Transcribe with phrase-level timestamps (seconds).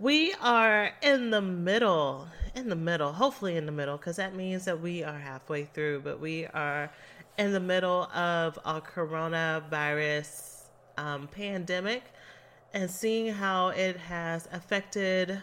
[0.00, 4.64] We are in the middle, in the middle, hopefully in the middle, because that means
[4.64, 6.90] that we are halfway through, but we are
[7.36, 10.62] in the middle of a coronavirus
[10.96, 12.02] um, pandemic
[12.72, 15.42] and seeing how it has affected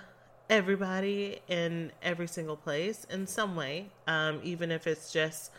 [0.50, 5.52] everybody in every single place in some way, um, even if it's just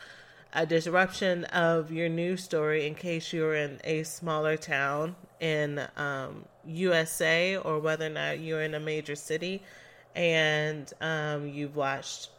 [0.55, 6.45] a disruption of your news story in case you're in a smaller town in um,
[6.69, 9.63] USA or whether or not you're in a major city
[10.15, 12.31] and um, you've watched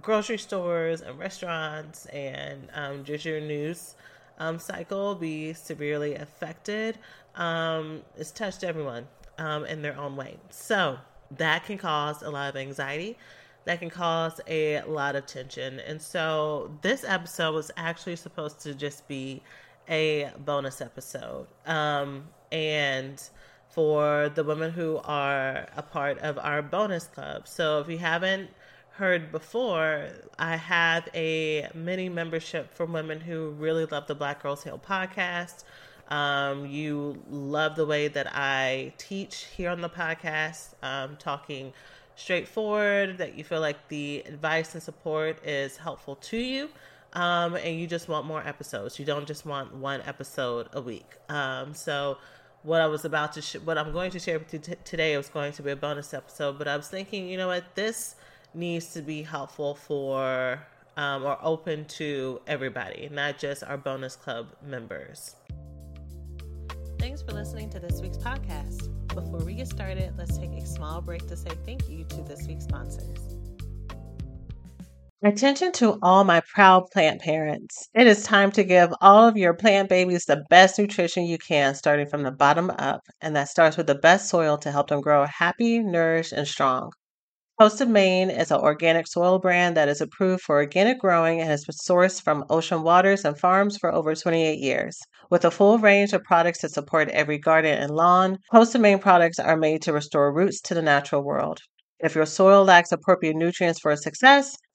[0.00, 3.94] grocery stores and restaurants and um, just your news
[4.38, 6.98] um, cycle be severely affected.
[7.36, 9.06] Um, it's touched everyone
[9.38, 10.36] um, in their own way.
[10.50, 10.98] So
[11.36, 13.18] that can cause a lot of anxiety.
[13.66, 15.80] That can cause a lot of tension.
[15.80, 19.42] And so this episode was actually supposed to just be
[19.88, 21.46] a bonus episode.
[21.66, 23.22] Um, and
[23.70, 27.46] for the women who are a part of our bonus club.
[27.46, 28.50] So if you haven't
[28.90, 34.64] heard before, I have a mini membership for women who really love the Black Girls
[34.64, 35.64] Heal podcast.
[36.08, 41.72] Um, you love the way that I teach here on the podcast, um, talking
[42.16, 46.68] straightforward, that you feel like the advice and support is helpful to you.
[47.12, 48.98] Um, and you just want more episodes.
[48.98, 51.16] You don't just want one episode a week.
[51.28, 52.18] Um, so,
[52.62, 55.16] what I was about to, sh- what I'm going to share with you t- today
[55.16, 56.58] was going to be a bonus episode.
[56.58, 58.16] But I was thinking, you know what, this
[58.54, 60.60] needs to be helpful for
[60.96, 65.36] um, or open to everybody, not just our bonus club members.
[66.98, 68.88] Thanks for listening to this week's podcast.
[69.08, 72.46] Before we get started, let's take a small break to say thank you to this
[72.46, 73.39] week's sponsors.
[75.22, 77.90] Attention to all my proud plant parents.
[77.92, 81.74] It is time to give all of your plant babies the best nutrition you can,
[81.74, 85.02] starting from the bottom up, and that starts with the best soil to help them
[85.02, 86.90] grow happy, nourished, and strong.
[87.60, 91.50] Coast of Maine is an organic soil brand that is approved for organic growing and
[91.50, 94.98] has been sourced from ocean waters and farms for over 28 years.
[95.30, 98.98] With a full range of products to support every garden and lawn, Coast of Maine
[98.98, 101.60] products are made to restore roots to the natural world.
[102.02, 104.56] If your soil lacks appropriate nutrients for success,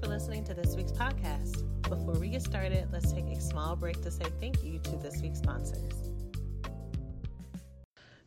[0.00, 1.64] For listening to this week's podcast.
[1.82, 5.20] Before we get started, let's take a small break to say thank you to this
[5.20, 6.08] week's sponsors.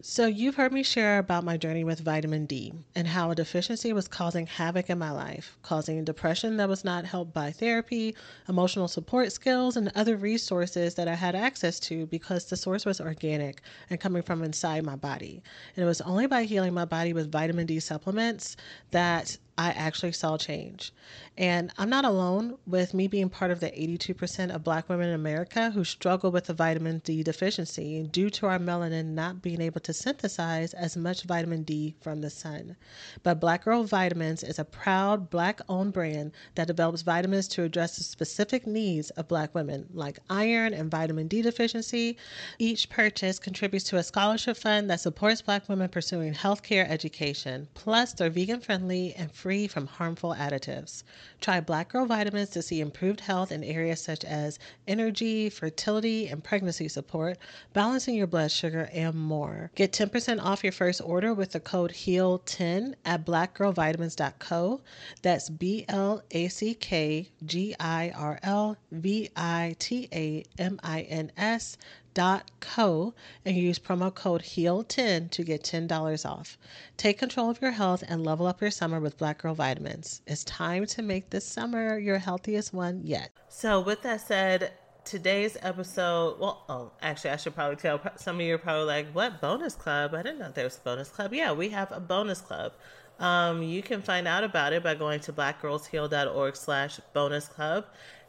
[0.04, 3.94] So, you've heard me share about my journey with vitamin D and how a deficiency
[3.94, 8.16] was causing havoc in my life, causing depression that was not helped by therapy,
[8.50, 13.00] emotional support skills, and other resources that I had access to because the source was
[13.00, 15.44] organic and coming from inside my body.
[15.76, 18.58] And it was only by healing my body with vitamin D supplements
[18.90, 20.92] that I actually saw change.
[21.38, 25.14] And I'm not alone with me being part of the 82% of black women in
[25.14, 29.80] America who struggle with a vitamin D deficiency due to our melanin not being able
[29.82, 32.76] to synthesize as much vitamin D from the sun.
[33.22, 37.98] But Black Girl Vitamins is a proud black owned brand that develops vitamins to address
[37.98, 42.18] the specific needs of black women, like iron and vitamin D deficiency.
[42.58, 47.68] Each purchase contributes to a scholarship fund that supports black women pursuing healthcare education.
[47.76, 51.04] Plus, they're vegan friendly and free from harmful additives.
[51.42, 56.44] Try Black Girl Vitamins to see improved health in areas such as energy, fertility, and
[56.44, 57.38] pregnancy support,
[57.74, 59.72] balancing your blood sugar, and more.
[59.76, 64.82] Get 10% off your first order with the code HEAL10 at blackgirlvitamins.co.
[65.22, 70.80] That's B L A C K G I R L V I T A M
[70.84, 71.78] I N S
[72.16, 73.14] co
[73.46, 76.58] and use promo code HEAL10 to get $10 off.
[76.98, 80.22] Take control of your health and level up your summer with Black Girl Vitamins.
[80.28, 83.32] It's time to make this summer your healthiest one yet.
[83.50, 84.74] So, with that said,
[85.06, 89.12] today's episode, well, oh, actually, I should probably tell some of you are probably like,
[89.12, 90.14] what bonus club?
[90.14, 91.34] I didn't know there was a bonus club.
[91.34, 92.74] Yeah, we have a bonus club.
[93.20, 97.86] Um, you can find out about it by going to blackgirlsheal.org slash bonus club.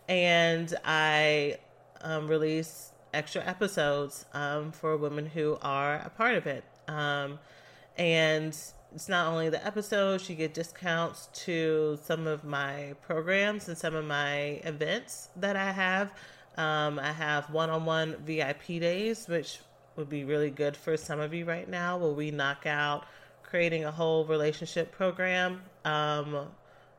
[0.08, 1.58] And I
[2.02, 6.64] um, release extra episodes um, for women who are a part of it.
[6.88, 7.38] Um,
[7.96, 8.56] and
[8.94, 13.94] it's not only the episodes, you get discounts to some of my programs and some
[13.94, 16.12] of my events that I have.
[16.56, 19.60] Um, I have one on one VIP days, which
[19.96, 23.06] would be really good for some of you right now, where we knock out
[23.42, 26.46] creating a whole relationship program, um,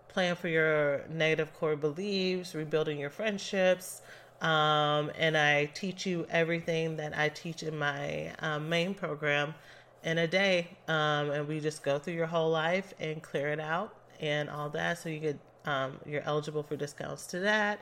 [0.08, 4.02] plan for your negative core beliefs, rebuilding your friendships,
[4.44, 9.56] um, and I teach you everything that I teach in my um, main program
[10.04, 10.68] in a day.
[10.88, 14.70] Um, and we just go through your whole life and clear it out and all
[14.72, 15.00] that.
[15.00, 17.80] So you get um, you're eligible for discounts to that,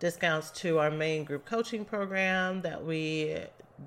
[0.00, 3.38] discounts to our main group coaching program that we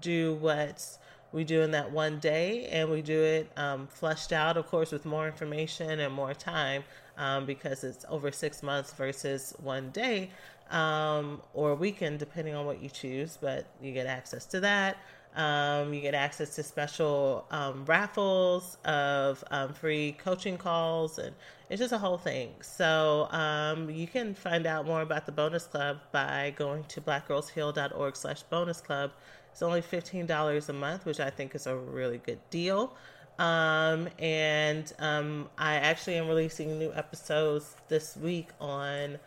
[0.02, 0.98] do what
[1.32, 3.88] we do in that one day, and we do it um,
[4.32, 6.84] out, of course, with more information and more time
[7.18, 10.32] um, because it's over six months versus one day
[10.72, 13.38] um, or weekend, depending on what you choose.
[13.40, 14.98] But you get access to that.
[15.36, 21.36] Um, you get access to special um, raffles of um, free coaching calls, and
[21.70, 22.52] it's just a whole thing.
[22.62, 28.16] So um, you can find out more about the bonus club by going to blackgirlsheal.org
[28.16, 29.12] slash bonus club.
[29.52, 32.96] It's only $15 a month, which I think is a really good deal.
[33.38, 39.20] Um, and um, I actually am releasing new episodes this week on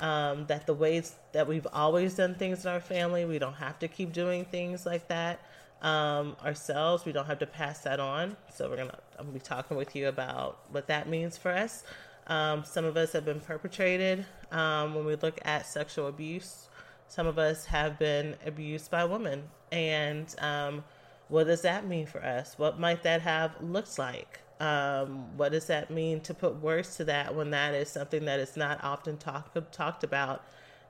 [0.00, 3.78] um, that the ways that we've always done things in our family, we don't have
[3.80, 5.40] to keep doing things like that
[5.82, 7.04] um, ourselves.
[7.04, 8.36] We don't have to pass that on.
[8.54, 11.84] So we're gonna I'm gonna be talking with you about what that means for us.
[12.26, 16.68] Um, some of us have been perpetrated um, when we look at sexual abuse.
[17.08, 20.82] Some of us have been abused by women, and um,
[21.28, 22.54] what does that mean for us?
[22.58, 24.40] What might that have looked like?
[24.58, 28.40] Um, what does that mean to put words to that when that is something that
[28.40, 30.44] is not often talk, talked about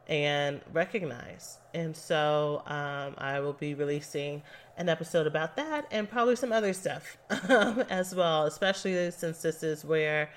[0.09, 1.59] and recognized?
[1.75, 4.43] And so um, I will be releasing
[4.77, 9.85] an episode about that and probably some other stuff as well, especially since this is
[9.85, 10.31] where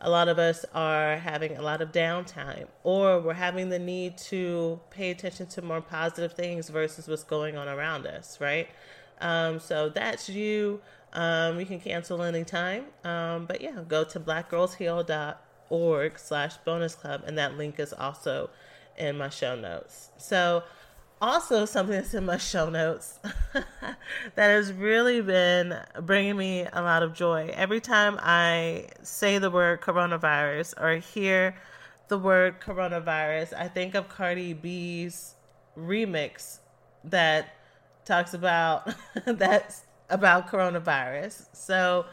[0.00, 4.18] a lot of us are having a lot of downtime or we're having the need
[4.18, 8.68] to pay attention to more positive things versus what's going on around us, right?
[9.20, 10.80] Um, so that's you.
[11.12, 12.84] Um, you can cancel anytime.
[13.04, 18.50] Um, but yeah, go to blackgirlsheal.org slash bonus club, and that link is also
[18.98, 20.10] in my show notes.
[20.18, 20.62] So,
[21.20, 23.18] also something that's in my show notes
[23.52, 23.96] that
[24.36, 27.50] has really been bringing me a lot of joy.
[27.54, 31.56] Every time I say the word coronavirus or hear
[32.08, 35.34] the word coronavirus, I think of Cardi B's
[35.76, 36.58] remix
[37.04, 37.54] that
[38.04, 38.92] talks about
[39.26, 41.46] that's about coronavirus.
[41.52, 42.06] So,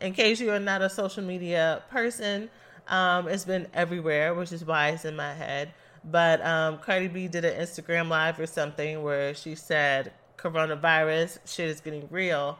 [0.00, 2.48] in case you are not a social media person,
[2.88, 5.72] um, it's been everywhere, which is why it's in my head.
[6.04, 11.68] But um, Cardi B did an Instagram live or something where she said, "Coronavirus shit
[11.68, 12.58] is getting real,"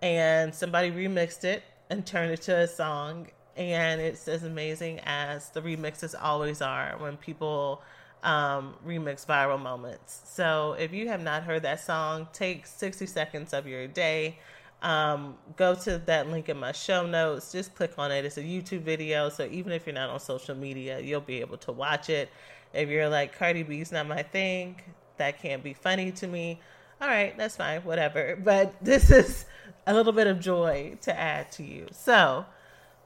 [0.00, 5.50] and somebody remixed it and turned it to a song, and it's as amazing as
[5.50, 7.82] the remixes always are when people
[8.22, 10.22] um, remix viral moments.
[10.24, 14.38] So if you have not heard that song, take 60 seconds of your day.
[14.80, 17.52] Um, go to that link in my show notes.
[17.52, 18.24] Just click on it.
[18.24, 19.28] It's a YouTube video.
[19.28, 22.30] So even if you're not on social media, you'll be able to watch it.
[22.72, 24.80] If you're like, Cardi B's not my thing,
[25.16, 26.60] that can't be funny to me.
[27.00, 28.36] All right, that's fine, whatever.
[28.44, 29.46] But this is
[29.86, 31.86] a little bit of joy to add to you.
[31.92, 32.44] So,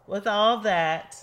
[0.06, 1.16] with all that,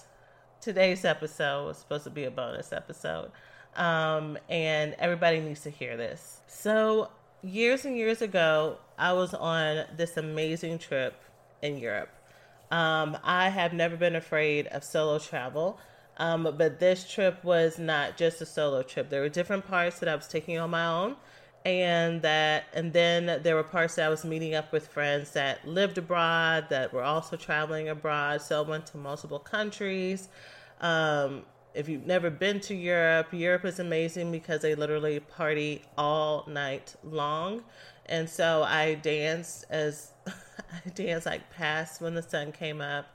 [0.61, 3.31] today's episode was supposed to be a bonus episode.
[3.75, 6.41] Um, and everybody needs to hear this.
[6.47, 7.09] So,
[7.41, 11.21] years and years ago, I was on this amazing trip
[11.61, 12.09] in Europe.
[12.71, 15.79] Um, I have never been afraid of solo travel,
[16.17, 19.09] um, but this trip was not just a solo trip.
[19.09, 21.15] There were different parts that I was taking on my own,
[21.65, 25.67] and that, and then there were parts that I was meeting up with friends that
[25.67, 28.41] lived abroad that were also traveling abroad.
[28.41, 30.29] So I went to multiple countries.
[30.79, 36.45] Um, if you've never been to Europe, Europe is amazing because they literally party all
[36.47, 37.63] night long.
[38.05, 43.07] And so I danced as I danced like past when the sun came up.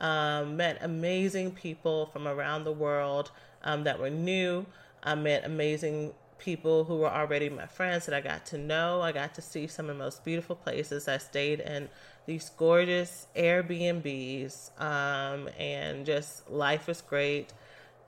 [0.00, 3.32] Um, met amazing people from around the world
[3.64, 4.64] um, that were new.
[5.02, 9.02] I met amazing people who were already my friends that I got to know.
[9.02, 11.08] I got to see some of the most beautiful places.
[11.08, 11.88] I stayed in
[12.26, 17.52] these gorgeous Airbnbs, um, and just life was great.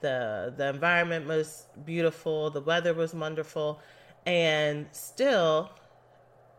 [0.01, 2.49] The The environment was beautiful.
[2.49, 3.79] The weather was wonderful,
[4.25, 5.71] and still,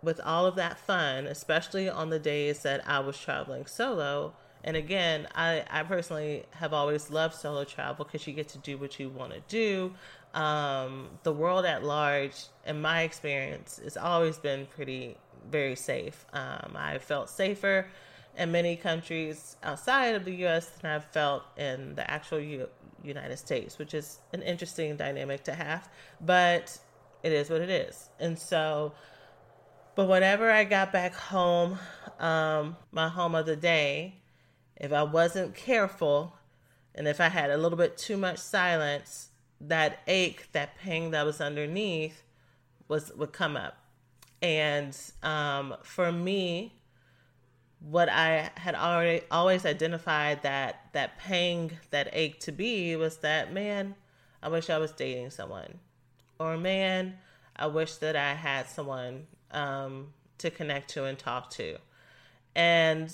[0.02, 4.34] with all of that fun, especially on the days that I was traveling solo.
[4.64, 8.78] And again, I, I personally have always loved solo travel because you get to do
[8.78, 9.92] what you want to do
[10.34, 12.34] um, the world at large,
[12.66, 15.16] in my experience, has always been pretty
[15.50, 16.25] very safe.
[16.32, 17.87] Um, I felt safer
[18.38, 20.70] in many countries outside of the U.S.
[20.80, 22.68] than I've felt in the actual U-
[23.04, 25.88] United States, which is an interesting dynamic to have.
[26.21, 26.78] But
[27.23, 28.92] it is what it is, and so.
[29.94, 31.78] But whenever I got back home,
[32.18, 34.23] um, my home of the day,
[34.76, 36.35] if I wasn't careful,
[36.94, 39.28] and if I had a little bit too much silence,
[39.61, 42.23] that ache, that pain that was underneath
[42.88, 43.76] was would come up.
[44.40, 46.75] And um, for me,
[47.89, 53.53] what I had already always identified that that pang, that ache to be was that
[53.53, 53.95] man,
[54.43, 55.79] I wish I was dating someone,
[56.39, 57.19] or man,
[57.57, 61.79] I wish that I had someone um, to connect to and talk to,
[62.55, 63.12] and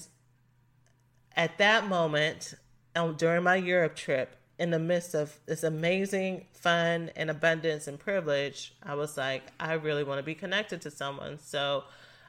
[1.37, 2.55] at that moment,
[2.97, 7.99] um, during my Europe trip, in the midst of this amazing fun and abundance and
[7.99, 11.39] privilege, I was like, I really want to be connected to someone.
[11.39, 11.85] So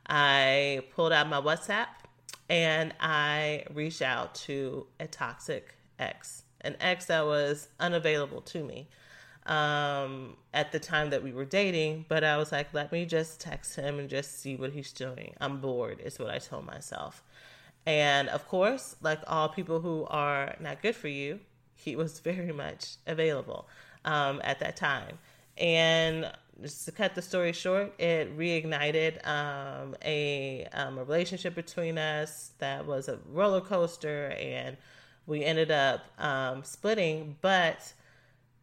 [0.08, 1.88] I pulled out my WhatsApp
[2.50, 8.88] and I reached out to a toxic ex, an ex that was unavailable to me
[9.46, 12.06] um, at the time that we were dating.
[12.08, 15.34] But I was like, let me just text him and just see what he's doing.
[15.40, 17.24] I'm bored, is what I told myself.
[17.86, 21.40] And of course, like all people who are not good for you,
[21.76, 23.68] he was very much available
[24.06, 25.18] um, at that time.
[25.58, 31.98] And just to cut the story short, it reignited um, a, um, a relationship between
[31.98, 34.78] us that was a roller coaster, and
[35.26, 37.38] we ended up um, splitting.
[37.42, 37.94] But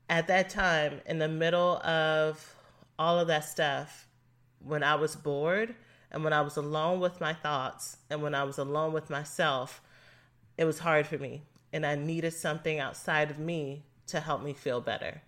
[0.09, 2.55] at that time, in the middle of
[2.99, 4.07] all of that stuff,
[4.61, 5.75] when I was bored
[6.11, 9.81] and when I was alone with my thoughts and when I was alone with myself,
[10.57, 14.53] it was hard for me and I needed something outside of me to help me
[14.53, 15.23] feel better.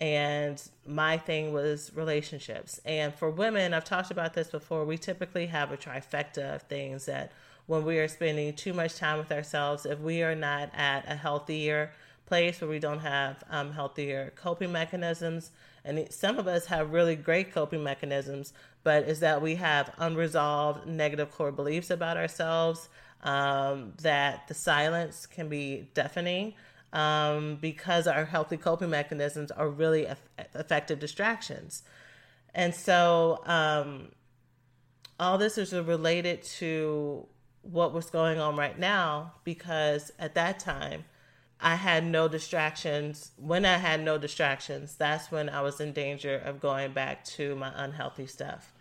[0.00, 2.80] And my thing was relationships.
[2.86, 7.04] And for women, I've talked about this before, we typically have a trifecta of things
[7.04, 7.32] that
[7.66, 11.14] when we are spending too much time with ourselves, if we are not at a
[11.14, 11.92] healthier
[12.24, 15.50] place where we don't have um, healthier coping mechanisms,
[15.84, 20.86] and some of us have really great coping mechanisms, but is that we have unresolved
[20.86, 22.88] negative core beliefs about ourselves,
[23.22, 26.54] um, that the silence can be deafening
[26.92, 30.06] um, because our healthy coping mechanisms are really
[30.54, 31.82] effective distractions.
[32.54, 34.08] And so, um,
[35.18, 37.26] all this is related to
[37.62, 41.04] what was going on right now because at that time,
[41.60, 43.32] I had no distractions.
[43.36, 47.54] When I had no distractions, that's when I was in danger of going back to
[47.54, 48.72] my unhealthy stuff.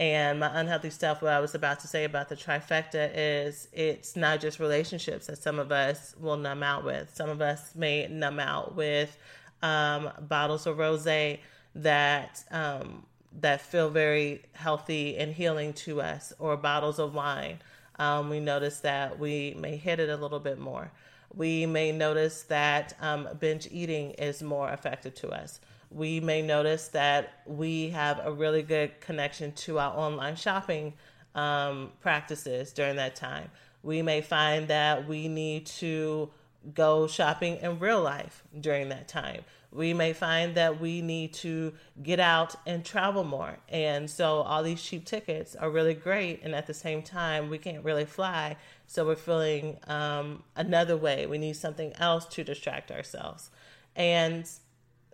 [0.00, 4.16] And my unhealthy stuff, what I was about to say about the trifecta is it's
[4.16, 7.14] not just relationships that some of us will numb out with.
[7.14, 9.18] Some of us may numb out with
[9.60, 13.04] um, bottles of rose that um,
[13.40, 17.58] that feel very healthy and healing to us, or bottles of wine.
[17.98, 20.90] Um, we notice that we may hit it a little bit more.
[21.34, 26.88] We may notice that um, binge eating is more effective to us we may notice
[26.88, 30.94] that we have a really good connection to our online shopping
[31.34, 33.50] um, practices during that time.
[33.82, 36.30] We may find that we need to
[36.74, 39.42] go shopping in real life during that time.
[39.72, 43.56] We may find that we need to get out and travel more.
[43.68, 46.42] And so all these cheap tickets are really great.
[46.42, 48.56] And at the same time, we can't really fly.
[48.86, 51.26] So we're feeling um, another way.
[51.26, 53.50] We need something else to distract ourselves.
[53.94, 54.48] And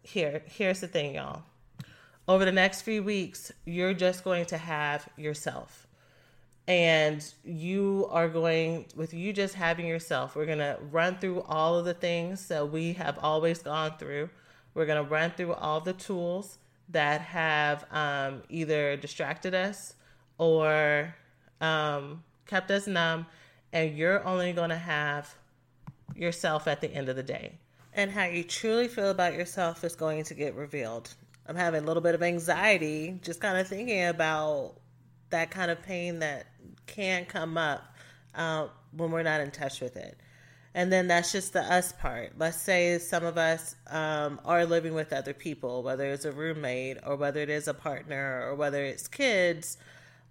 [0.07, 1.43] here, here's the thing, y'all.
[2.29, 5.87] Over the next few weeks, you're just going to have yourself.
[6.69, 11.79] And you are going with you just having yourself we're going to run through all
[11.79, 14.31] of the things that we have always gone through.
[14.75, 16.59] We're going to run through all the tools
[16.89, 19.95] that have um, either distracted us
[20.39, 21.15] or
[21.61, 23.27] um, kept us numb.
[23.73, 25.35] And you're only going to have
[26.15, 27.53] yourself at the end of the day
[27.97, 31.13] and how you truly feel about yourself is going to get revealed
[31.49, 34.75] i'm having a little bit of anxiety just kind of thinking about
[35.31, 36.47] that kind of pain that
[36.87, 37.83] can come up
[38.35, 40.19] uh, when we're not in touch with it.
[40.75, 42.33] And then that's just the us part.
[42.39, 46.99] Let's say some of us um, are living with other people, whether it's a roommate
[47.05, 49.79] or whether it is a partner or whether it's kids.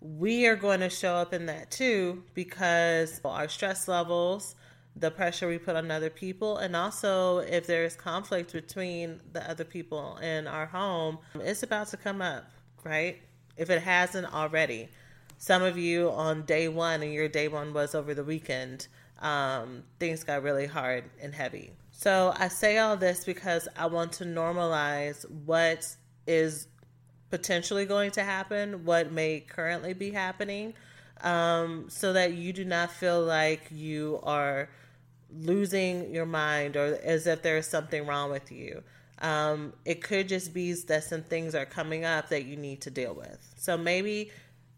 [0.02, 4.56] We are going to show up in that too because our stress levels,
[4.96, 9.66] the pressure we put on other people, and also if there's conflict between the other
[9.66, 12.50] people in our home, it's about to come up,
[12.84, 13.22] right?
[13.58, 14.90] if it hasn't already.
[15.38, 18.88] Some of you on day one, and your day one was over the weekend,
[19.20, 21.72] um, things got really hard and heavy.
[21.92, 25.96] So I say all this because I want to normalize what
[26.28, 26.68] is
[27.30, 30.74] potentially going to happen, what may currently be happening,
[31.22, 34.70] um, so that you do not feel like you are
[35.34, 38.84] losing your mind or as if there is something wrong with you.
[39.20, 42.90] Um, it could just be that some things are coming up that you need to
[42.90, 43.54] deal with.
[43.58, 44.32] So maybe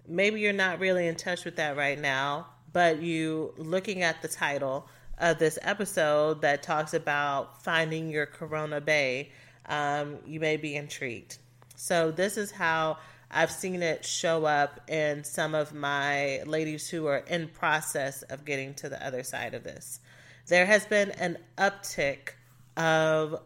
[0.08, 4.28] maybe you're not really in touch with that right now, but you looking at the
[4.28, 4.88] title
[5.18, 9.30] of this episode that talks about finding your Corona Bae,
[9.66, 11.38] um, you may be intrigued.
[11.76, 12.98] So this is how
[13.30, 18.46] I've seen it show up in some of my ladies who are in process of
[18.46, 20.00] getting to the other side of this.
[20.48, 22.30] There has been an uptick
[22.76, 23.42] of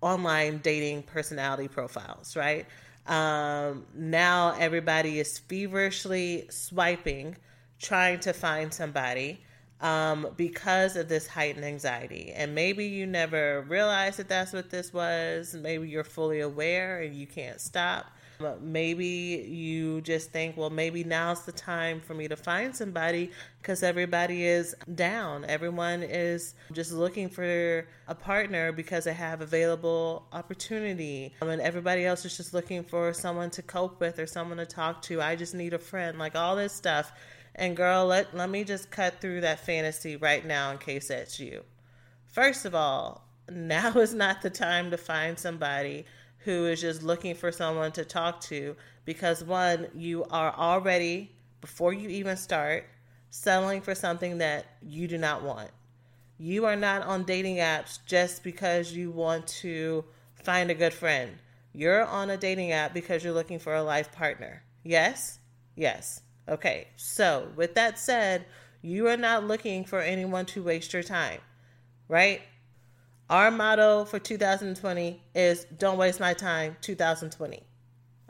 [0.00, 2.66] online dating personality profiles, right?
[3.06, 7.36] Um, now everybody is feverishly swiping,
[7.78, 9.42] trying to find somebody
[9.80, 12.32] um, because of this heightened anxiety.
[12.34, 15.54] And maybe you never realized that that's what this was.
[15.54, 18.06] Maybe you're fully aware and you can't stop.
[18.60, 19.06] Maybe
[19.48, 24.44] you just think, well, maybe now's the time for me to find somebody because everybody
[24.44, 25.44] is down.
[25.44, 31.34] Everyone is just looking for a partner because they have available opportunity.
[31.40, 35.02] and everybody else is just looking for someone to cope with or someone to talk
[35.02, 35.20] to.
[35.20, 37.12] I just need a friend, like all this stuff.
[37.54, 41.38] And girl, let, let me just cut through that fantasy right now in case that's
[41.38, 41.62] you.
[42.26, 46.06] First of all, now is not the time to find somebody
[46.44, 51.92] who is just looking for someone to talk to because one, you are already, before
[51.92, 52.86] you even start,
[53.30, 55.70] settling for something that you do not want.
[56.38, 61.32] You are not on dating apps just because you want to find a good friend.
[61.72, 64.62] You're on a dating app because you're looking for a life partner.
[64.82, 65.38] Yes?
[65.76, 66.22] Yes.
[66.48, 66.88] Okay.
[66.96, 68.46] So, with that said,
[68.82, 71.40] you are not looking for anyone to waste your time,
[72.08, 72.40] right?
[73.30, 77.62] Our motto for 2020 is don't waste my time 2020.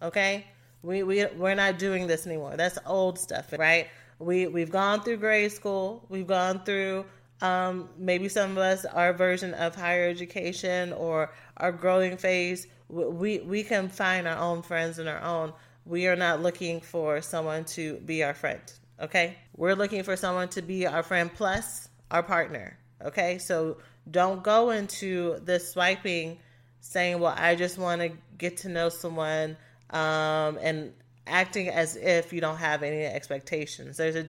[0.03, 0.47] Okay?
[0.83, 2.59] We we we're not doing this anymore.
[2.59, 3.89] That's old stuff, right?
[4.19, 6.05] We we've gone through grade school.
[6.11, 7.07] We've gone through
[7.41, 12.67] um, maybe some of us our version of higher education or our growing phase.
[12.91, 15.55] We we can find our own friends and our own.
[15.87, 18.61] We are not looking for someone to be our friend.
[19.01, 19.39] Okay?
[19.57, 22.77] We're looking for someone to be our friend plus our partner.
[23.03, 23.39] Okay?
[23.39, 23.79] So
[24.11, 26.39] don't go into this swiping
[26.81, 29.57] saying, well, I just want to get to know someone
[29.91, 30.93] um, and
[31.27, 33.97] acting as if you don't have any expectations.
[33.97, 34.27] There's a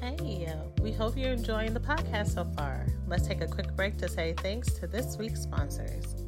[0.00, 0.48] Hey,
[0.80, 2.86] we hope you're enjoying the podcast so far.
[3.08, 6.27] Let's take a quick break to say thanks to this week's sponsors.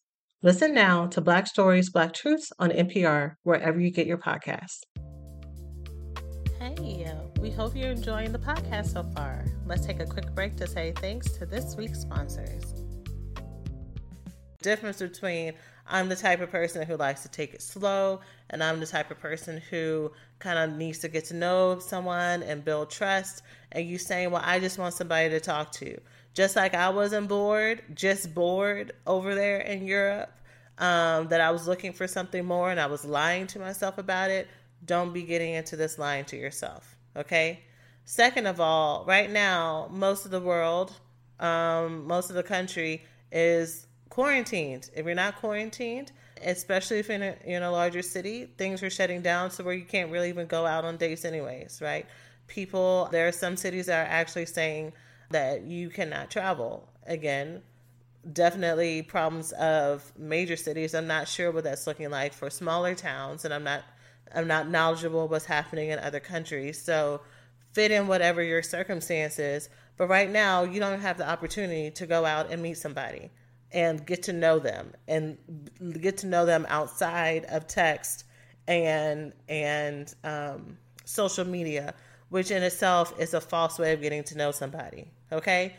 [0.43, 4.79] Listen now to Black Stories, Black Truths on NPR, wherever you get your podcasts.
[6.59, 9.45] Hey, uh, we hope you're enjoying the podcast so far.
[9.67, 12.73] Let's take a quick break to say thanks to this week's sponsors
[14.61, 15.53] difference between
[15.87, 19.11] I'm the type of person who likes to take it slow, and I'm the type
[19.11, 23.41] of person who kind of needs to get to know someone and build trust.
[23.71, 25.99] And you saying, Well, I just want somebody to talk to.
[26.33, 30.31] Just like I wasn't bored, just bored over there in Europe,
[30.77, 34.31] um, that I was looking for something more and I was lying to myself about
[34.31, 34.47] it.
[34.85, 36.95] Don't be getting into this lying to yourself.
[37.15, 37.61] Okay.
[38.05, 40.93] Second of all, right now, most of the world,
[41.39, 44.89] um, most of the country is quarantined.
[44.95, 46.11] If you're not quarantined,
[46.43, 49.85] especially if in a, in a larger city, things are shutting down so where you
[49.85, 52.05] can't really even go out on dates anyways, right?
[52.47, 54.93] People, there are some cities that are actually saying
[55.31, 56.87] that you cannot travel.
[57.05, 57.61] Again,
[58.31, 60.93] definitely problems of major cities.
[60.93, 63.83] I'm not sure what that's looking like for smaller towns, and I'm not
[64.33, 66.81] I'm not knowledgeable what's happening in other countries.
[66.81, 67.21] So
[67.73, 69.69] fit in whatever your circumstances.
[69.97, 73.29] But right now, you don't have the opportunity to go out and meet somebody
[73.71, 75.37] and get to know them and
[75.99, 78.25] get to know them outside of text
[78.67, 81.93] and and um, social media,
[82.29, 85.11] which in itself is a false way of getting to know somebody.
[85.31, 85.75] Okay,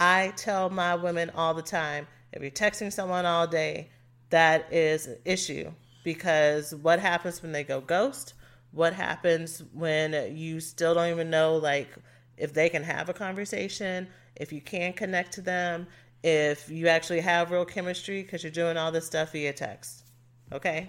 [0.00, 3.90] I tell my women all the time: if you're texting someone all day,
[4.30, 5.70] that is an issue
[6.04, 8.34] because what happens when they go ghost?
[8.72, 11.88] What happens when you still don't even know like
[12.36, 15.86] if they can have a conversation, if you can connect to them,
[16.22, 20.04] if you actually have real chemistry because you're doing all this stuff via text.
[20.52, 20.88] Okay?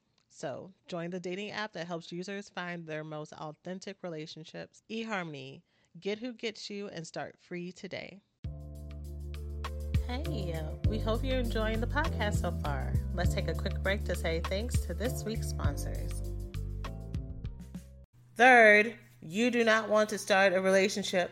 [0.33, 4.81] So, join the dating app that helps users find their most authentic relationships.
[4.89, 5.61] eHarmony,
[5.99, 8.21] get who gets you and start free today.
[10.07, 12.93] Hey, we hope you're enjoying the podcast so far.
[13.13, 16.11] Let's take a quick break to say thanks to this week's sponsors.
[18.35, 21.29] Third, you do not want to start a relationship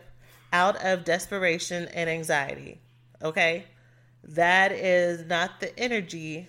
[0.52, 2.80] out of desperation and anxiety.
[3.22, 3.64] Okay?
[4.22, 6.48] That is not the energy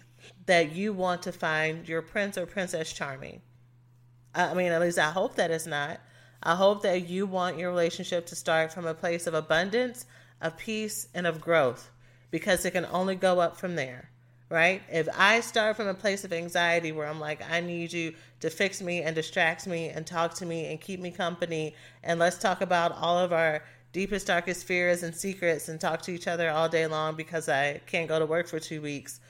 [0.51, 3.41] that you want to find your prince or princess charming.
[4.35, 6.01] I mean, at least I hope that it's not.
[6.43, 10.05] I hope that you want your relationship to start from a place of abundance,
[10.41, 11.89] of peace, and of growth
[12.31, 14.09] because it can only go up from there
[14.49, 14.81] right?
[14.91, 18.49] If I start from a place of anxiety where I'm like, I need you to
[18.49, 22.37] fix me and distract me and talk to me and keep me company, and let's
[22.37, 26.49] talk about all of our deepest, darkest fears and secrets and talk to each other
[26.49, 29.21] all day long because I can't go to work for two weeks.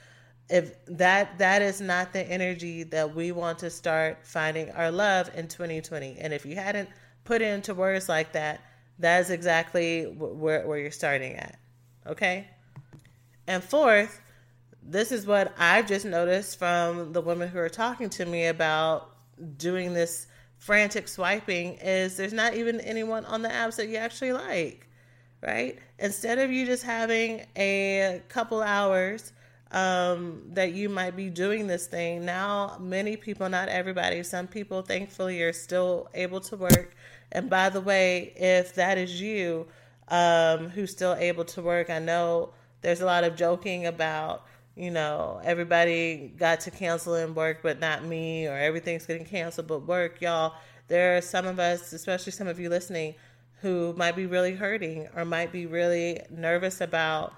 [0.48, 5.30] If that that is not the energy that we want to start finding our love
[5.34, 6.88] in 2020, and if you hadn't
[7.24, 8.60] put it into words like that,
[8.98, 11.58] that is exactly where, where you're starting at.
[12.06, 12.48] Okay.
[13.46, 14.20] And fourth,
[14.82, 19.10] this is what I've just noticed from the women who are talking to me about
[19.56, 20.26] doing this
[20.58, 24.88] frantic swiping is there's not even anyone on the apps that you actually like.
[25.42, 25.78] right?
[25.98, 29.32] Instead of you just having a couple hours
[29.72, 34.82] um, that you might be doing this thing, now many people, not everybody, some people
[34.82, 36.94] thankfully are still able to work.
[37.32, 39.66] And by the way, if that is you
[40.08, 42.50] um, who's still able to work, I know
[42.82, 47.78] there's a lot of joking about you know, everybody got to cancel in work, but
[47.78, 50.20] not me, or everything's getting canceled but work.
[50.20, 50.54] Y'all,
[50.88, 53.14] there are some of us, especially some of you listening,
[53.60, 57.34] who might be really hurting or might be really nervous about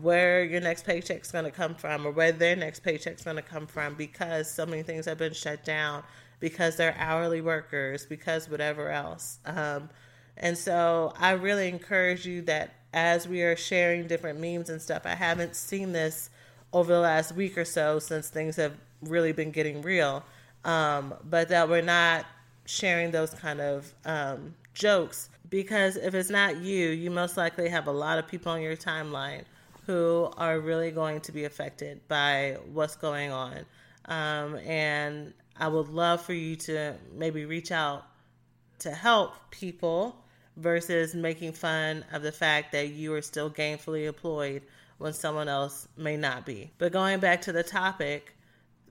[0.00, 3.42] where your next paycheck's going to come from or where their next paycheck's going to
[3.42, 6.02] come from because so many things have been shut down
[6.40, 9.88] because they're hourly workers because whatever else um,
[10.36, 15.02] and so i really encourage you that as we are sharing different memes and stuff
[15.04, 16.30] i haven't seen this
[16.72, 20.24] over the last week or so since things have really been getting real.
[20.64, 22.26] Um, but that we're not
[22.64, 27.86] sharing those kind of um, jokes because if it's not you, you most likely have
[27.86, 29.44] a lot of people on your timeline
[29.86, 33.64] who are really going to be affected by what's going on.
[34.06, 38.04] Um, and I would love for you to maybe reach out
[38.80, 40.16] to help people
[40.56, 44.62] versus making fun of the fact that you are still gainfully employed
[44.98, 46.70] when someone else may not be.
[46.78, 48.34] But going back to the topic,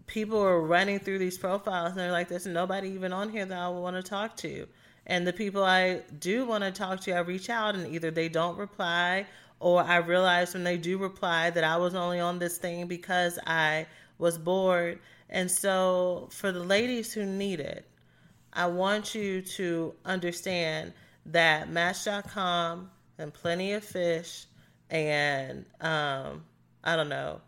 [0.08, 3.58] people are running through these profiles and they're like, there's nobody even on here that
[3.58, 4.68] I want to talk to.
[5.08, 8.30] And the people I do want to talk to, I reach out and either they
[8.30, 9.28] don't reply
[9.60, 13.40] or I realized when they do reply that I was only on this thing because
[13.46, 13.88] I
[14.18, 15.00] was bored.
[15.30, 17.88] And so, for the ladies who need it,
[18.54, 20.94] I want you to understand
[21.28, 24.46] that Match.com and Plenty of Fish
[24.90, 26.44] and um,
[26.84, 27.42] I don't know,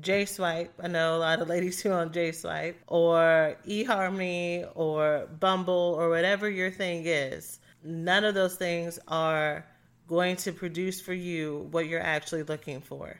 [0.00, 0.68] JSwipe.
[0.82, 6.10] I know a lot of ladies who are on JSwipe or eHarmony or Bumble or
[6.10, 7.60] whatever your thing is.
[7.84, 9.66] None of those things are
[10.12, 13.16] going to produce for you what you're actually looking for,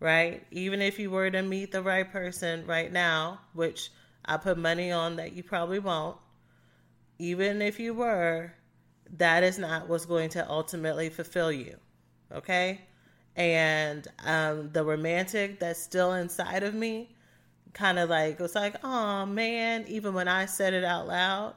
[0.00, 0.44] right?
[0.50, 3.90] Even if you were to meet the right person right now, which
[4.24, 6.16] I put money on that you probably won't,
[7.18, 8.52] even if you were,
[9.16, 11.76] that is not what's going to ultimately fulfill you.
[12.32, 12.80] Okay?
[13.38, 17.08] and um, the romantic that's still inside of me
[17.72, 21.54] kind of like was like oh man even when i said it out loud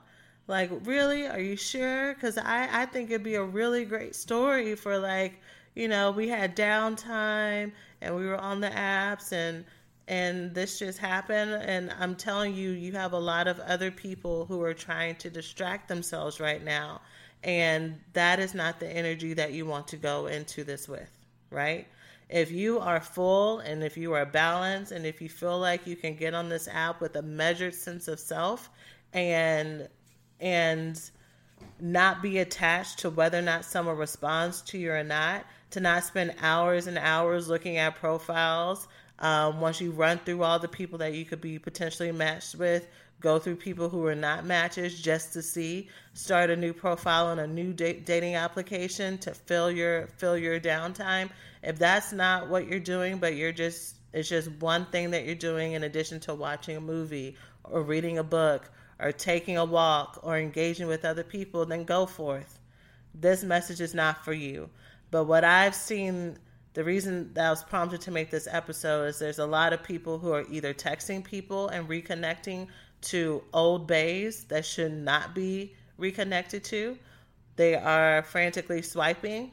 [0.48, 1.28] like really?
[1.28, 2.14] Are you sure?
[2.14, 5.40] Because i i think it'd be a really great story for like
[5.76, 9.66] you know we had downtime and we were on the apps and
[10.08, 11.52] and this just happened.
[11.52, 15.30] And i'm telling you you have a lot of other people who are trying to
[15.30, 17.02] distract themselves right now.
[17.44, 21.10] And that is not the energy that you want to go into this with
[21.52, 21.88] right?
[22.30, 25.96] If you are full and if you are balanced and if you feel like you
[25.96, 28.70] can get on this app with a measured sense of self
[29.14, 29.88] and
[30.42, 31.00] and
[31.80, 36.04] not be attached to whether or not someone responds to you or not, to not
[36.04, 38.88] spend hours and hours looking at profiles.
[39.20, 42.88] Um, once you run through all the people that you could be potentially matched with,
[43.20, 47.38] go through people who are not matches just to see, start a new profile on
[47.38, 51.30] a new dating application to fill your fill your downtime.
[51.62, 55.36] If that's not what you're doing, but you're just it's just one thing that you're
[55.36, 58.70] doing in addition to watching a movie or reading a book
[59.02, 62.60] or taking a walk or engaging with other people, then go forth.
[63.14, 64.70] This message is not for you.
[65.10, 66.38] But what I've seen
[66.74, 69.84] the reason that I was prompted to make this episode is there's a lot of
[69.84, 72.68] people who are either texting people and reconnecting
[73.02, 76.98] to old bays that should not be reconnected to.
[77.58, 79.52] They are frantically swiping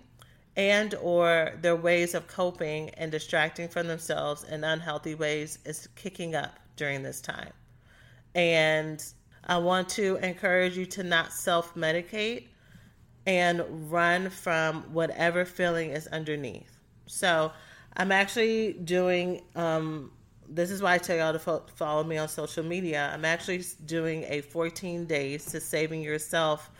[0.57, 6.35] and or their ways of coping and distracting from themselves in unhealthy ways is kicking
[6.35, 7.53] up during this time.
[8.35, 9.05] And
[9.49, 12.49] I want to encourage you to not self-medicate
[13.27, 16.79] and run from whatever feeling is underneath.
[17.07, 17.53] So,
[17.97, 20.13] I'm actually doing um,
[20.49, 23.11] this is why I tell y'all to fo- follow me on social media.
[23.13, 26.71] I'm actually doing a 14 days to saving yourself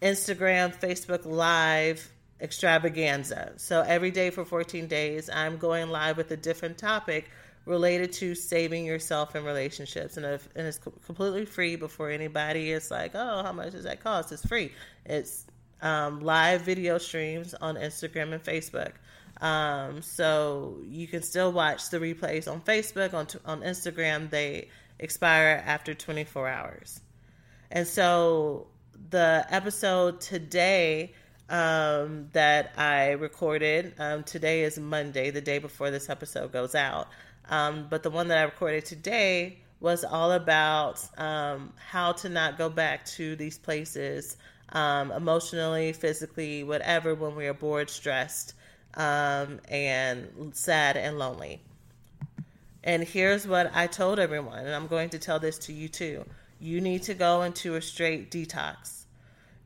[0.00, 3.54] Instagram, Facebook Live extravaganza.
[3.56, 7.30] So every day for 14 days, I'm going live with a different topic
[7.66, 10.16] related to saving yourself in relationships.
[10.16, 14.02] And, if, and it's completely free before anybody is like, oh, how much does that
[14.02, 14.32] cost?
[14.32, 14.72] It's free.
[15.04, 15.44] It's
[15.82, 18.92] um, live video streams on Instagram and Facebook.
[19.40, 24.30] Um, so you can still watch the replays on Facebook, on, on Instagram.
[24.30, 27.00] They expire after 24 hours.
[27.70, 28.68] And so
[29.10, 31.12] the episode today
[31.48, 37.08] um, that I recorded, um, today is Monday, the day before this episode goes out.
[37.48, 42.58] Um, but the one that I recorded today was all about um, how to not
[42.58, 44.36] go back to these places
[44.70, 48.54] um, emotionally, physically, whatever, when we are bored, stressed,
[48.94, 51.60] um, and sad and lonely.
[52.82, 56.24] And here's what I told everyone, and I'm going to tell this to you too.
[56.58, 59.04] You need to go into a straight detox.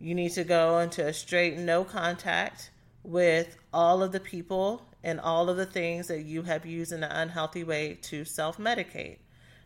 [0.00, 2.70] You need to go into a straight no contact
[3.04, 7.02] with all of the people and all of the things that you have used in
[7.02, 9.18] an unhealthy way to self medicate.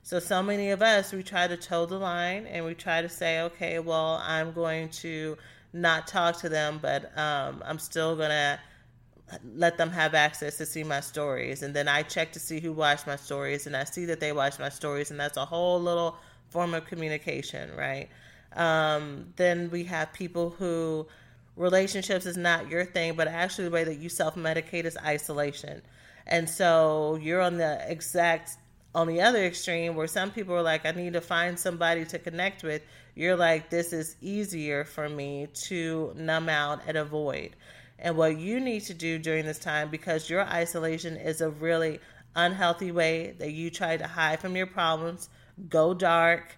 [0.03, 3.09] So, so many of us, we try to toe the line and we try to
[3.09, 5.39] say, okay, well, I'm going to
[5.73, 8.61] not talk to them, but um, I'm still going to
[9.55, 11.63] let them have access to see my stories.
[11.63, 14.33] And then I check to see who watched my stories, and I see that they
[14.33, 16.17] watched my stories, and that's a whole little
[16.51, 18.09] form of communication, right?
[18.55, 21.07] Um, then we have people who
[21.57, 25.83] relationships is not your thing, but actually the way that you self medicate is isolation.
[26.27, 28.57] And so you're on the exact
[28.95, 32.19] on the other extreme where some people are like, I need to find somebody to
[32.19, 32.83] connect with.
[33.17, 37.57] You're like, this is easier for me to numb out and avoid.
[37.99, 41.99] And what you need to do during this time, because your isolation is a really
[42.37, 45.29] unhealthy way that you try to hide from your problems,
[45.69, 46.57] go dark,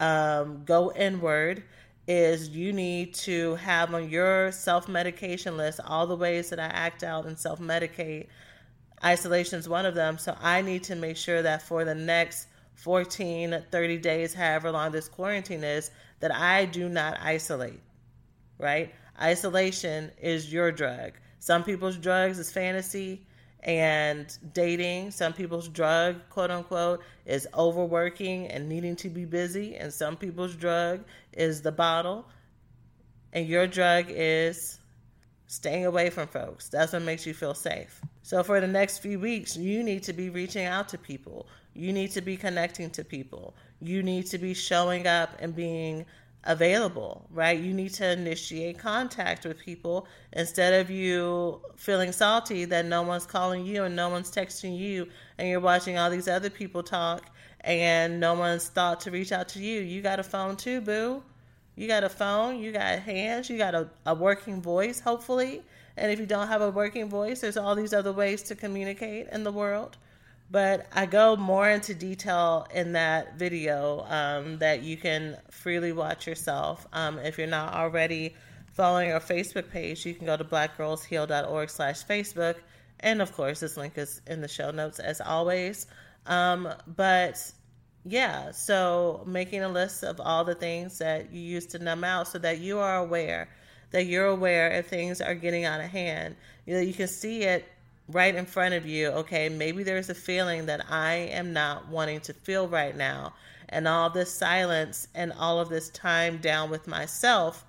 [0.00, 1.64] um, go inward
[2.08, 6.64] is you need to have on your self medication list all the ways that I
[6.64, 8.26] act out and self medicate.
[9.04, 10.16] Isolation is one of them.
[10.18, 14.90] So I need to make sure that for the next 14, 30 days, however long
[14.90, 15.90] this quarantine is,
[16.20, 17.80] that I do not isolate,
[18.58, 18.92] right?
[19.20, 21.12] Isolation is your drug.
[21.38, 23.26] Some people's drugs is fantasy
[23.62, 25.10] and dating.
[25.10, 29.76] Some people's drug, quote unquote, is overworking and needing to be busy.
[29.76, 32.26] And some people's drug is the bottle.
[33.32, 34.78] And your drug is
[35.46, 36.68] staying away from folks.
[36.68, 38.00] That's what makes you feel safe.
[38.22, 41.48] So, for the next few weeks, you need to be reaching out to people.
[41.74, 43.54] You need to be connecting to people.
[43.80, 46.04] You need to be showing up and being
[46.44, 47.58] available, right?
[47.58, 53.26] You need to initiate contact with people instead of you feeling salty that no one's
[53.26, 57.30] calling you and no one's texting you and you're watching all these other people talk
[57.60, 59.80] and no one's thought to reach out to you.
[59.80, 61.22] You got a phone too, boo.
[61.74, 65.62] You got a phone, you got hands, you got a, a working voice, hopefully.
[65.96, 69.28] And if you don't have a working voice, there's all these other ways to communicate
[69.30, 69.96] in the world
[70.50, 76.26] but I go more into detail in that video um, that you can freely watch
[76.26, 76.86] yourself.
[76.92, 78.34] Um, if you're not already
[78.72, 82.56] following our Facebook page, you can go to blackgirlsheal.org slash Facebook.
[83.00, 85.86] And of course, this link is in the show notes as always.
[86.26, 87.52] Um, but
[88.04, 92.28] yeah, so making a list of all the things that you use to numb out
[92.28, 93.48] so that you are aware,
[93.90, 96.36] that you're aware if things are getting out of hand.
[96.64, 97.66] You know, you can see it
[98.08, 102.20] right in front of you, okay, maybe there's a feeling that I am not wanting
[102.22, 103.34] to feel right now.
[103.68, 107.66] And all this silence and all of this time down with myself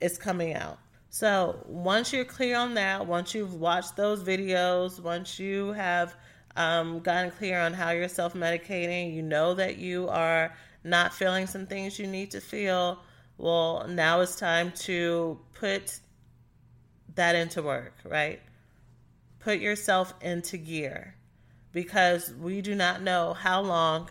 [0.00, 0.78] is coming out.
[1.08, 6.14] So once you're clear on that, once you've watched those videos, once you have
[6.56, 11.46] um, gotten clear on how you're self medicating, you know that you are not feeling
[11.46, 12.98] some things you need to feel.
[13.38, 16.00] Well, now it's time to put
[17.14, 18.40] that into work, right?
[19.46, 21.14] Put yourself into gear
[21.70, 24.10] because we do not know how long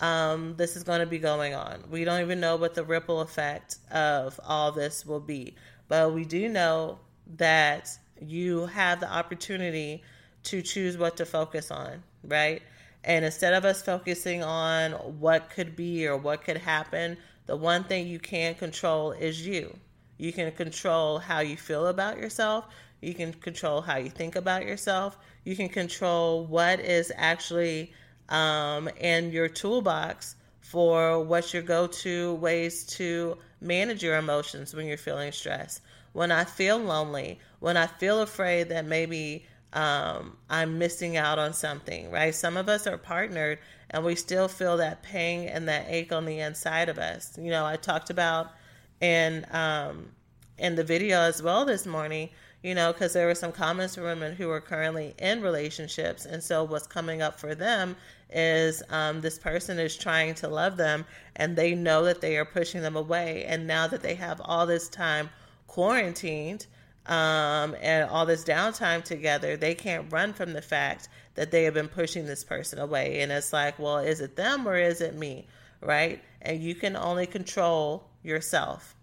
[0.00, 1.84] um, this is going to be going on.
[1.88, 5.54] We don't even know what the ripple effect of all this will be.
[5.86, 6.98] But we do know
[7.36, 7.88] that
[8.20, 10.02] you have the opportunity
[10.42, 12.60] to choose what to focus on, right?
[13.04, 17.84] And instead of us focusing on what could be or what could happen, the one
[17.84, 19.78] thing you can control is you.
[20.18, 22.64] You can control how you feel about yourself.
[23.00, 25.18] You can control how you think about yourself.
[25.44, 27.92] You can control what is actually
[28.28, 34.86] um, in your toolbox for what's your go to ways to manage your emotions when
[34.86, 35.82] you're feeling stressed.
[36.12, 41.52] When I feel lonely, when I feel afraid that maybe um, I'm missing out on
[41.52, 42.34] something, right?
[42.34, 43.58] Some of us are partnered
[43.90, 47.36] and we still feel that pain and that ache on the inside of us.
[47.36, 48.52] You know, I talked about
[49.00, 50.12] in um,
[50.56, 52.30] in the video as well this morning
[52.64, 56.24] you know, because there were some comments from women who are currently in relationships.
[56.24, 57.94] And so what's coming up for them
[58.30, 61.04] is um, this person is trying to love them
[61.36, 63.44] and they know that they are pushing them away.
[63.44, 65.28] And now that they have all this time
[65.66, 66.64] quarantined
[67.04, 71.74] um, and all this downtime together, they can't run from the fact that they have
[71.74, 73.20] been pushing this person away.
[73.20, 75.46] And it's like, well, is it them or is it me?
[75.82, 76.24] Right?
[76.40, 78.94] And you can only control yourself.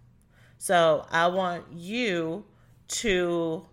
[0.58, 2.43] So I want you
[2.91, 3.65] to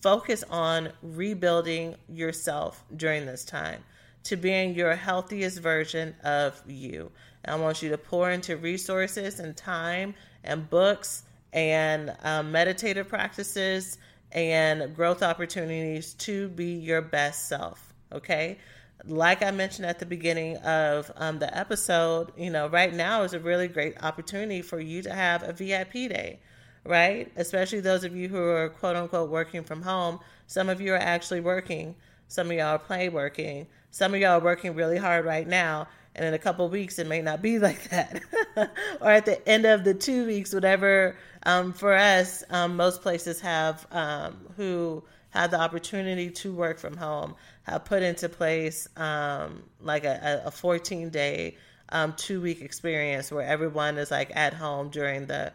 [0.00, 3.82] focus on rebuilding yourself during this time,
[4.24, 7.10] to being your healthiest version of you.
[7.44, 10.14] And I want you to pour into resources and time
[10.44, 13.98] and books and um, meditative practices
[14.32, 17.92] and growth opportunities to be your best self.
[18.12, 18.58] Okay.
[19.06, 23.32] Like I mentioned at the beginning of um, the episode, you know, right now is
[23.32, 26.38] a really great opportunity for you to have a VIP day,
[26.84, 27.30] right?
[27.36, 30.20] Especially those of you who are quote unquote working from home.
[30.46, 31.94] Some of you are actually working,
[32.28, 35.88] some of y'all are play working, some of y'all are working really hard right now
[36.14, 38.20] and in a couple weeks it may not be like that
[39.00, 43.40] or at the end of the two weeks whatever um, for us um, most places
[43.40, 49.62] have um, who have the opportunity to work from home have put into place um,
[49.80, 51.56] like a, a 14 day
[51.90, 55.52] um, two week experience where everyone is like at home during the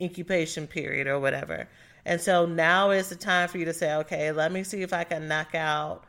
[0.00, 1.68] incubation period or whatever
[2.04, 4.92] and so now is the time for you to say okay let me see if
[4.92, 6.04] i can knock out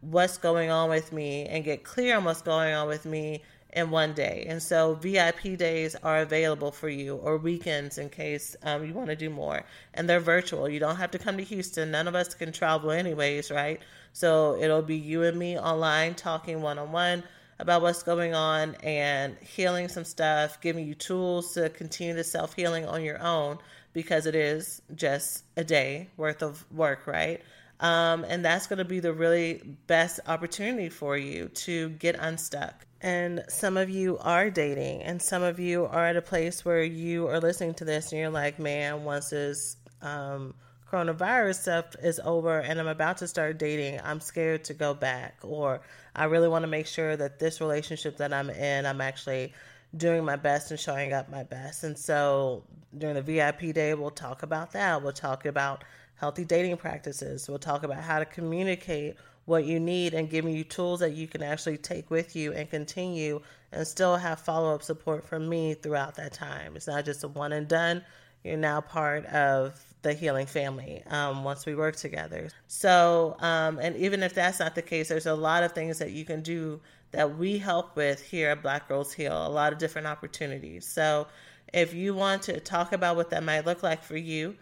[0.00, 3.42] what's going on with me and get clear on what's going on with me
[3.76, 4.46] in one day.
[4.48, 9.08] And so VIP days are available for you or weekends in case um, you want
[9.08, 9.64] to do more.
[9.94, 10.68] And they're virtual.
[10.68, 11.90] You don't have to come to Houston.
[11.90, 13.80] None of us can travel anyways, right?
[14.14, 17.22] So it'll be you and me online talking one on one
[17.58, 22.54] about what's going on and healing some stuff, giving you tools to continue the self
[22.54, 23.58] healing on your own
[23.92, 27.40] because it is just a day worth of work, right?
[27.80, 32.86] Um, and that's going to be the really best opportunity for you to get unstuck.
[33.02, 36.82] And some of you are dating, and some of you are at a place where
[36.82, 40.54] you are listening to this and you're like, man, once this um,
[40.90, 45.36] coronavirus stuff is over and I'm about to start dating, I'm scared to go back.
[45.42, 45.82] Or
[46.16, 49.52] I really want to make sure that this relationship that I'm in, I'm actually
[49.96, 51.84] doing my best and showing up my best.
[51.84, 52.64] And so
[52.96, 55.02] during the VIP day, we'll talk about that.
[55.02, 55.84] We'll talk about
[56.16, 57.48] healthy dating practices.
[57.48, 61.28] We'll talk about how to communicate what you need and giving you tools that you
[61.28, 63.40] can actually take with you and continue
[63.70, 66.76] and still have follow up support from me throughout that time.
[66.76, 68.02] It's not just a one and done.
[68.44, 72.48] You're now part of the healing family um, once we work together.
[72.68, 76.12] So, um, and even if that's not the case, there's a lot of things that
[76.12, 76.80] you can do
[77.10, 80.86] that we help with here at Black Girls Heal, a lot of different opportunities.
[80.86, 81.26] So,
[81.72, 84.54] if you want to talk about what that might look like for you,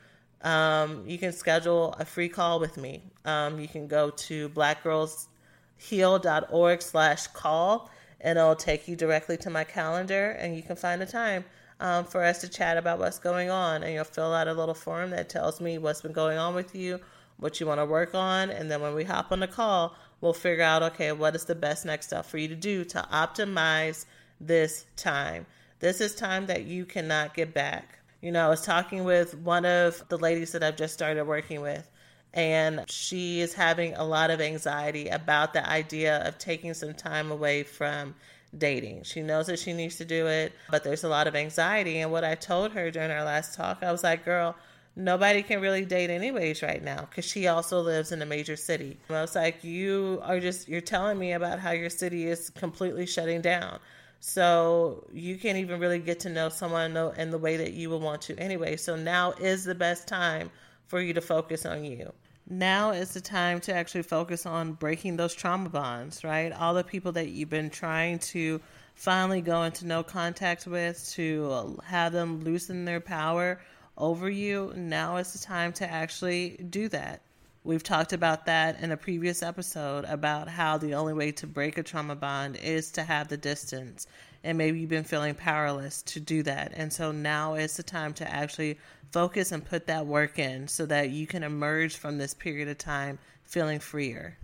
[0.43, 3.03] um, you can schedule a free call with me.
[3.25, 7.89] Um, you can go to blackgirlsheal.org slash call
[8.21, 11.45] and it'll take you directly to my calendar and you can find a time
[11.81, 13.83] um, for us to chat about what's going on.
[13.83, 16.75] And you'll fill out a little form that tells me what's been going on with
[16.75, 17.01] you,
[17.39, 18.51] what you want to work on.
[18.51, 21.55] And then when we hop on the call, we'll figure out, okay, what is the
[21.55, 24.07] best next step for you to do to optimize
[24.41, 25.47] this time.
[25.81, 27.99] This is time that you cannot get back.
[28.21, 31.61] You know, I was talking with one of the ladies that I've just started working
[31.61, 31.91] with,
[32.33, 37.31] and she is having a lot of anxiety about the idea of taking some time
[37.31, 38.15] away from
[38.59, 39.03] dating.
[39.05, 41.99] She knows that she needs to do it, but there's a lot of anxiety.
[41.99, 44.57] And what I told her during our last talk, I was like, girl,
[44.97, 48.99] nobody can really date anyways right now because she also lives in a major city.
[49.09, 52.51] And I was like, you are just, you're telling me about how your city is
[52.51, 53.79] completely shutting down.
[54.21, 58.01] So you can't even really get to know someone in the way that you would
[58.01, 58.77] want to anyway.
[58.77, 60.51] So now is the best time
[60.87, 62.13] for you to focus on you.
[62.47, 66.53] Now is the time to actually focus on breaking those trauma bonds, right?
[66.53, 68.61] All the people that you've been trying to
[68.95, 73.61] finally go into no contact with, to have them loosen their power
[73.97, 74.73] over you.
[74.77, 77.23] Now is the time to actually do that.
[77.65, 81.79] We've talked about that in a previous episode about how the only way to break
[81.79, 84.07] a trauma bond is to have the distance.
[84.43, 86.73] And maybe you've been feeling powerless to do that.
[86.75, 88.79] And so now is the time to actually
[89.15, 92.77] focus and put that work in so that you can emerge from this period of
[92.77, 94.37] time feeling freer.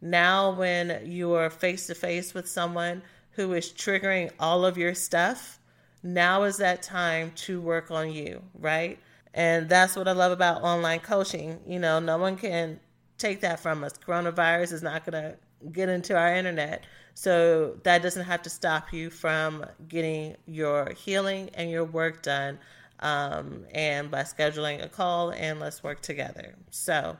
[0.00, 3.02] Now, when you are face to face with someone
[3.32, 5.58] who is triggering all of your stuff,
[6.02, 8.98] now is that time to work on you, right?
[9.34, 11.60] And that's what I love about online coaching.
[11.66, 12.80] You know, no one can
[13.18, 13.92] take that from us.
[13.92, 15.36] Coronavirus is not going to
[15.70, 16.84] get into our internet.
[17.12, 22.58] So that doesn't have to stop you from getting your healing and your work done.
[23.00, 26.56] Um, and by scheduling a call and let's work together.
[26.70, 27.16] So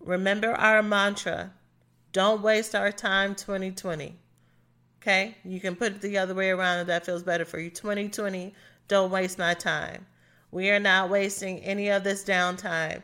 [0.00, 1.52] remember our mantra
[2.14, 4.16] don't waste our time 2020.
[5.02, 5.36] Okay?
[5.44, 7.68] You can put it the other way around if that feels better for you.
[7.68, 8.54] 2020,
[8.88, 10.06] don't waste my time.
[10.50, 13.02] We are not wasting any of this downtime.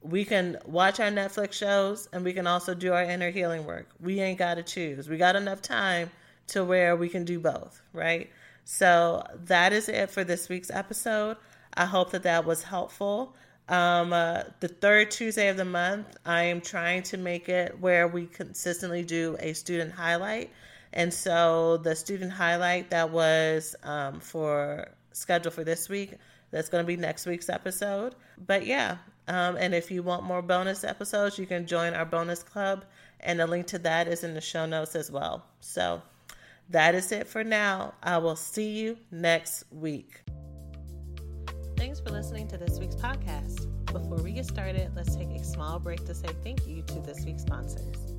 [0.00, 3.88] We can watch our Netflix shows and we can also do our inner healing work.
[3.98, 5.08] We ain't got to choose.
[5.08, 6.10] We got enough time
[6.46, 8.30] to where we can do both, right?
[8.64, 11.36] So that is it for this week's episode.
[11.74, 13.34] I hope that that was helpful.
[13.68, 18.08] Um, uh, the third Tuesday of the month, I am trying to make it where
[18.08, 20.50] we consistently do a student highlight.
[20.92, 26.18] And so the student highlight that was um, for scheduled for this week
[26.50, 28.14] That's going to be next week's episode.
[28.44, 28.98] But yeah,
[29.28, 32.84] um, and if you want more bonus episodes, you can join our bonus club,
[33.20, 35.44] and the link to that is in the show notes as well.
[35.60, 36.02] So
[36.70, 37.94] that is it for now.
[38.02, 40.22] I will see you next week.
[41.76, 43.66] Thanks for listening to this week's podcast.
[43.86, 47.24] Before we get started, let's take a small break to say thank you to this
[47.24, 48.14] week's sponsors.